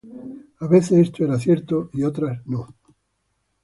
A 0.59 0.65
veces 0.67 0.97
esto 1.09 1.23
era 1.25 1.37
cierto, 1.37 1.91
y 1.93 2.01
otras 2.01 2.41
no. 2.47 2.73